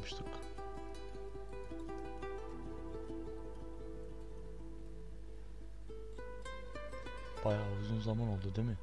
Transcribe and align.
kalmıştık? 0.00 0.26
Bayağı 7.44 7.72
uzun 7.80 8.00
zaman 8.00 8.28
oldu 8.28 8.54
değil 8.56 8.68
mi? 8.68 8.76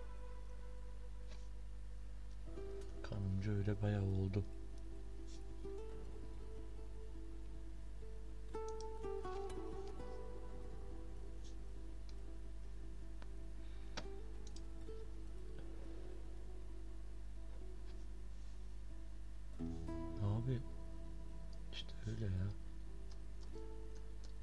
Kanımca 3.03 3.52
öyle 3.52 3.81
bayağı 3.81 4.03
oldu. 4.03 4.44
İşte 21.77 21.94
öyle 22.08 22.26
ya. 22.26 22.48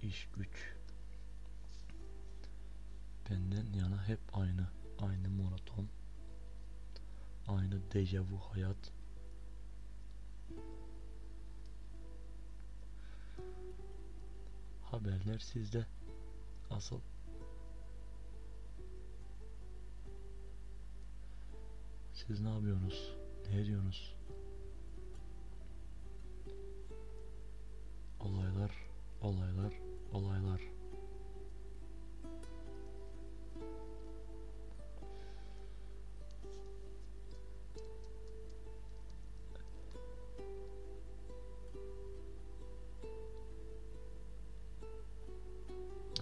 İş 0.03 0.29
güç. 0.37 0.75
Benden 3.31 3.73
yana 3.73 4.09
hep 4.09 4.21
aynı. 4.33 4.69
Aynı 4.99 5.29
monoton. 5.29 5.89
Aynı 7.47 7.93
dejavu 7.93 8.39
hayat. 8.39 8.93
Haberler 14.83 15.39
sizde. 15.39 15.87
Asıl. 16.71 17.01
Siz 22.13 22.41
ne 22.41 22.49
yapıyorsunuz? 22.49 23.17
Ne 23.49 23.61
ediyorsunuz? 23.61 24.14
Olaylar, 29.25 29.75
olaylar. 30.13 30.61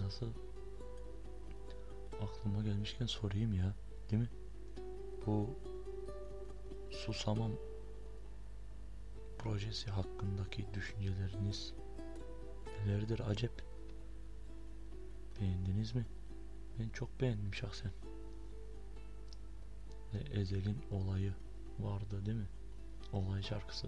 Nasıl? 0.01 0.27
Aklıma 2.21 2.63
gelmişken 2.63 3.05
sorayım 3.05 3.53
ya, 3.53 3.75
değil 4.11 4.21
mi? 4.21 4.29
Bu 5.25 5.49
Susamam 6.91 7.51
projesi 9.39 9.91
hakkındaki 9.91 10.73
düşünceleriniz 10.73 11.73
nelerdir 12.85 13.19
acep? 13.29 13.63
Beğendiniz 15.41 15.95
mi? 15.95 16.05
Ben 16.79 16.89
çok 16.89 17.21
beğendim 17.21 17.53
şahsen. 17.53 17.91
Ve 20.13 20.39
Ezel'in 20.39 20.77
olayı 20.91 21.33
vardı 21.79 22.25
değil 22.25 22.37
mi? 22.37 22.47
Olay 23.13 23.41
şarkısı. 23.41 23.87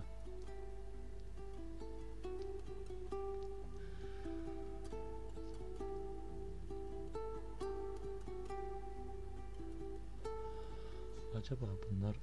Acaba 11.38 11.66
bunlar 11.91 12.16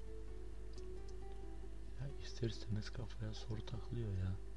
ya 2.00 2.08
ister 2.22 2.48
istemez 2.48 2.90
kafaya 2.90 3.34
soru 3.34 3.66
takılıyor 3.66 4.18
ya. 4.18 4.51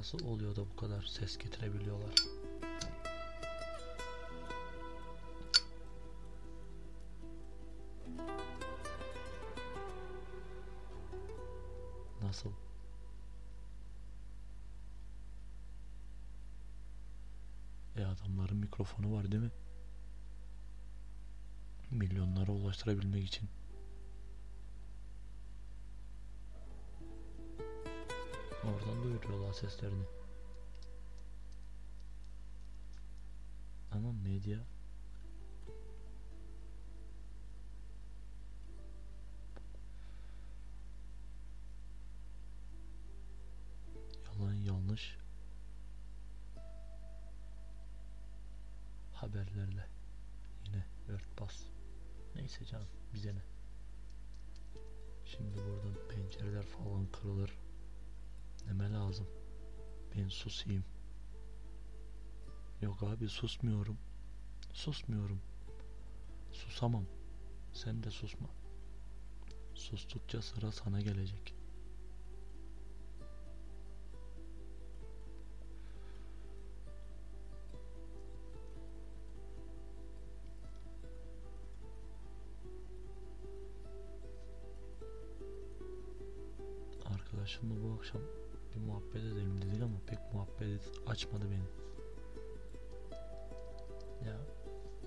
Nasıl 0.00 0.26
oluyor 0.26 0.56
da 0.56 0.60
bu 0.60 0.76
kadar 0.76 1.02
ses 1.02 1.38
getirebiliyorlar? 1.38 2.14
Nasıl? 12.22 12.50
E 17.96 18.04
adamların 18.04 18.56
mikrofonu 18.56 19.12
var 19.12 19.32
değil 19.32 19.42
mi? 19.42 19.50
Milyonlara 21.90 22.52
ulaştırabilmek 22.52 23.24
için. 23.24 23.48
Oradan 28.74 29.02
duyuruyorlar 29.02 29.52
seslerini. 29.52 30.04
Ama 33.92 34.12
medya 34.12 34.58
yanlış 44.90 45.16
haberlerle 49.12 49.86
yine 50.66 50.84
örtbas. 51.08 51.62
Neyse 52.34 52.64
canım 52.64 52.88
bize 53.14 53.34
ne. 53.34 53.42
Şimdi 55.24 55.58
buradan 55.58 56.08
pencereler 56.08 56.66
falan 56.66 57.06
kırılır. 57.12 57.58
Neme 58.66 58.92
lazım. 58.92 59.26
Ben 60.16 60.28
susayım. 60.28 60.84
Yok 62.82 63.02
abi 63.02 63.28
susmuyorum. 63.28 63.98
Susmuyorum. 64.72 65.40
Susamam. 66.52 67.04
Sen 67.72 68.02
de 68.02 68.10
susma. 68.10 68.48
Sustukça 69.74 70.42
sıra 70.42 70.72
sana 70.72 71.00
gelecek. 71.00 71.54
Arkadaşımla 87.04 87.82
bu 87.82 87.94
akşam 87.98 88.20
bir 88.80 88.86
muhabbet 88.86 89.16
edelim 89.16 89.62
dedik 89.62 89.82
ama 89.82 89.96
pek 90.06 90.18
muhabbet 90.32 90.80
açmadı 91.06 91.44
beni. 91.50 91.68
Ya 94.28 94.40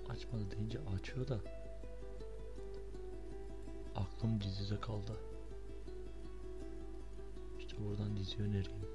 açmadı 0.08 0.50
deyince 0.50 0.78
açıyor 0.96 1.28
da 1.28 1.40
aklım 3.96 4.40
dizide 4.40 4.80
kaldı. 4.80 5.12
İşte 7.58 7.76
buradan 7.84 8.16
dizi 8.16 8.42
önereyim. 8.42 8.86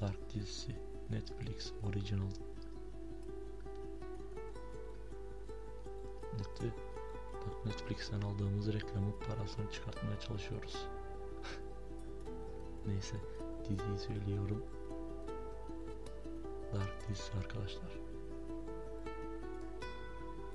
Dark 0.00 0.34
dizisi 0.34 0.76
Netflix 1.10 1.72
Original. 1.88 2.30
Neti 6.32 6.72
bak 7.34 7.66
Netflix'ten 7.66 8.20
aldığımız 8.20 8.72
reklamın 8.72 9.14
parasını 9.28 9.70
çıkartmaya 9.70 10.20
çalışıyoruz. 10.20 10.86
Neyse 12.86 13.16
diziyi 13.68 13.98
söylüyorum. 13.98 14.64
Dark 16.74 17.08
dizisi 17.08 17.32
arkadaşlar. 17.38 17.98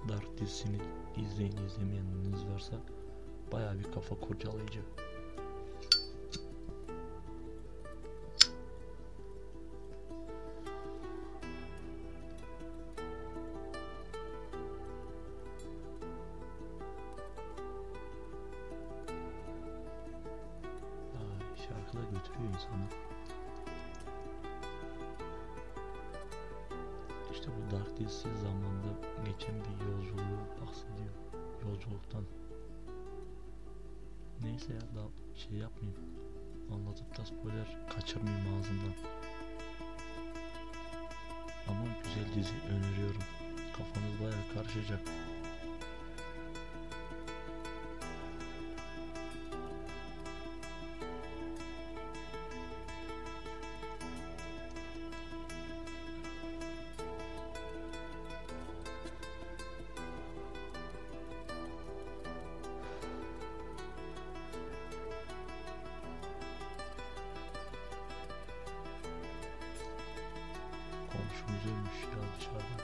Dark 0.10 0.38
dizisini 0.38 0.78
izleyin 1.18 1.58
izlemeyeniniz 1.58 2.48
varsa 2.48 2.76
baya 3.52 3.80
bir 3.80 3.92
kafa 3.92 4.16
kurcalayıcı. 4.16 4.82
Götürüyor 22.38 22.54
insanı. 22.54 22.88
İşte 27.32 27.48
bu 27.48 27.76
Dark 27.76 27.98
dizisi 27.98 28.28
zamanda 28.42 28.88
geçen 29.26 29.56
bir 29.56 29.86
yolculuğu 29.92 30.40
bahsediyor. 30.62 31.14
Yolculuktan. 31.66 32.24
Neyse 34.44 34.74
ya 34.74 34.82
daha 34.96 35.08
şey 35.36 35.58
yapmayayım. 35.58 36.02
anlatıp 36.74 37.18
da 37.18 37.26
spoiler 37.26 37.78
kaçırmayayım 37.96 38.60
ağzımdan. 38.60 38.94
Ama 41.68 41.84
güzel 42.04 42.36
dizi 42.36 42.54
öneriyorum. 42.70 43.24
Kafanız 43.78 44.20
bayağı 44.22 44.54
karışacak. 44.54 45.00
Komşumuz 71.12 71.66
ölmüş 71.66 72.00
ya 72.04 72.24
dışarıda. 72.40 72.78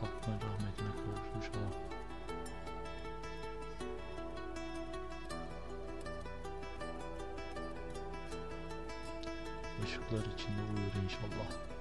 Hakkın 0.00 0.32
rahmetine 0.32 0.90
kavuşmuş 0.90 1.48
olan. 1.56 1.74
Işıklar 9.84 10.32
içinde 10.34 10.62
uyur 10.62 11.04
inşallah. 11.04 11.73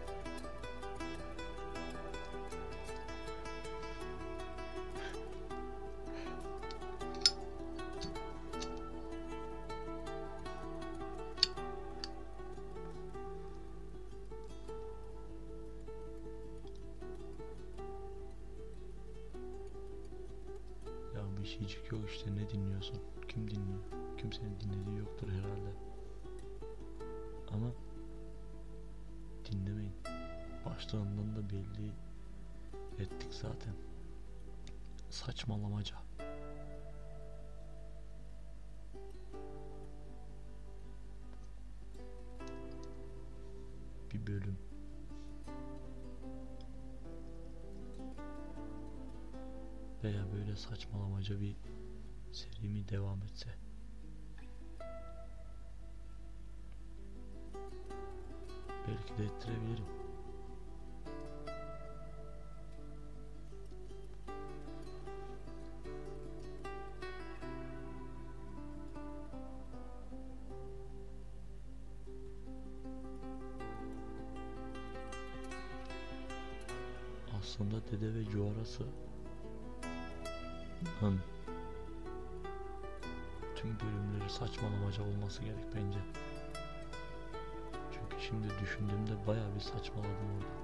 Şeycik 21.54 21.92
yok 21.92 22.10
işte 22.10 22.36
ne 22.36 22.50
dinliyorsun? 22.50 22.98
Kim 23.28 23.50
dinliyor? 23.50 23.84
Kimsenin 24.18 24.60
dinlediği 24.60 24.98
yoktur 24.98 25.28
herhalde. 25.30 25.74
Ama 27.52 27.72
dinlemeyin. 29.52 29.94
Başlığından 30.66 31.36
da 31.36 31.50
belli 31.50 31.92
ettik 33.00 33.34
zaten. 33.34 33.74
Saçmalamaca. 35.10 35.96
Bir 44.14 44.28
bölüm. 44.28 44.73
Veya 50.04 50.24
böyle 50.34 50.56
saçmalamaca 50.56 51.42
bir 51.42 51.56
seri 52.32 52.70
mi 52.70 52.90
devam 52.90 53.24
etse. 53.24 53.50
Belki 58.88 59.18
de 59.18 59.26
ettirebilirim. 59.26 59.86
Aslında 77.40 77.76
Dede 77.92 78.16
ve 78.16 78.26
Cuarası 78.26 78.84
Hın. 81.00 81.20
Tüm 83.56 83.78
bölümleri 83.80 84.30
saçmalamaca 84.30 85.04
olması 85.04 85.44
gerek 85.44 85.66
bence. 85.76 86.00
Çünkü 87.92 88.24
şimdi 88.26 88.48
düşündüğümde 88.62 89.28
bayağı 89.28 89.56
bir 89.56 89.60
saçmaladım 89.60 90.28
orada. 90.36 90.63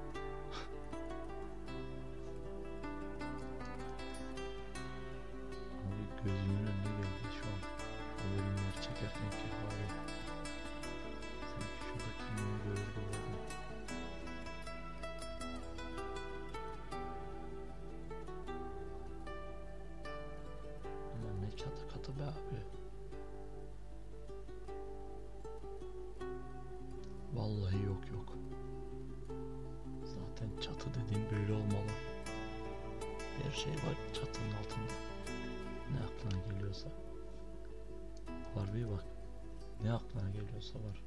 Vallahi 27.70 27.86
yok 27.86 28.04
yok. 28.14 28.34
Zaten 30.04 30.50
çatı 30.62 30.90
dediğim 30.94 31.32
böyle 31.32 31.54
olmalı. 31.54 31.92
Her 33.44 33.52
şey 33.52 33.74
var 33.74 33.96
çatının 34.14 34.52
altında. 34.52 34.94
Ne 35.92 36.00
aklına 36.00 36.54
geliyorsa. 36.54 36.90
Harbi 38.56 38.92
bak. 38.92 39.04
Ne 39.84 39.94
aklına 39.94 40.30
geliyorsa 40.30 40.80
var. 40.80 41.04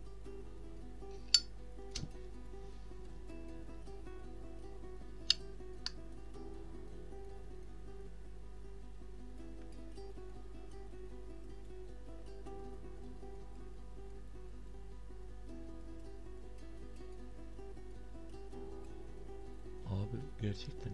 Gerçekten 20.62 20.92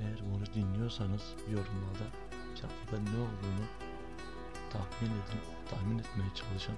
eğer 0.00 0.18
bunu 0.34 0.46
dinliyorsanız 0.54 1.22
yorumlarda 1.48 2.06
çatıda 2.54 3.10
ne 3.10 3.18
olduğunu 3.18 3.66
tahmin 4.72 5.10
edin, 5.10 5.40
tahmin 5.70 5.98
etmeye 5.98 6.34
çalışın. 6.34 6.74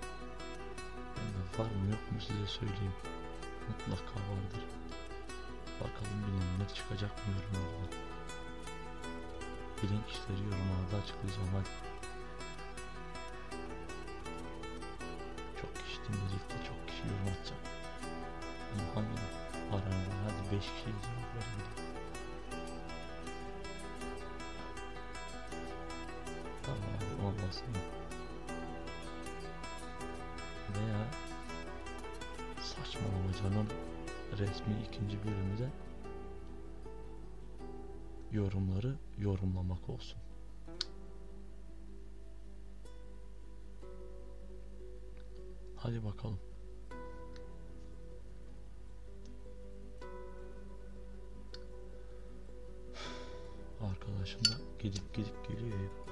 De 1.16 1.62
var 1.62 1.70
mı 1.70 1.90
yok 1.90 2.12
mu 2.12 2.20
size 2.20 2.46
söyleyeyim. 2.46 2.94
Mutlaka 3.68 4.14
vardır. 4.30 4.64
Bakalım 5.80 6.18
bilenler 6.26 6.74
çıkacak 6.74 7.10
mı 7.10 7.34
yorumlarda. 7.34 7.96
Bilen 9.82 10.02
kişileri 10.06 10.42
yorumlarda 10.48 10.96
açıklayacağım 11.02 11.48
hadi. 11.52 11.70
Çok 15.60 15.74
kişi 15.84 15.98
dinleyecek 16.04 16.50
de 16.50 16.56
çok 16.68 16.88
kişi 16.88 17.02
yorum 17.08 17.28
atacak. 17.32 17.60
Ama 18.72 18.84
hangi 18.94 19.48
aranızdan 19.72 20.18
hadi 20.24 20.56
5 20.56 20.60
kişiye 20.60 20.94
cevap 21.02 21.27
Tamam 26.62 27.26
olmasın. 27.26 27.66
Veya 30.74 31.06
saçmalamacanın 32.60 33.68
resmi 34.38 34.74
ikinci 34.88 35.18
bölümü 35.24 35.58
de 35.58 35.68
yorumları 38.32 38.94
yorumlamak 39.18 39.88
olsun. 39.88 40.18
Hadi 45.76 46.04
bakalım. 46.04 46.38
Arkadaşım 54.28 54.52
da 54.52 54.62
gidip 54.78 55.14
gidip 55.14 55.48
geliyor 55.48 55.78
hep. 55.78 56.08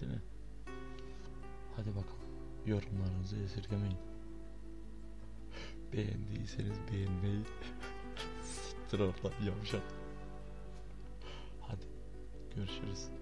Değil 0.00 0.12
mi? 0.12 0.22
Hadi 1.76 1.88
bakalım. 1.88 2.06
Yorumlarınızı 2.66 3.36
esirgemeyin. 3.36 3.98
Beğendiyseniz 5.92 6.78
beğenmeyi 6.92 7.42
siktir 8.42 9.00
oradan 9.00 9.44
yavşak. 9.44 9.82
Hadi 11.60 11.84
görüşürüz. 12.56 13.21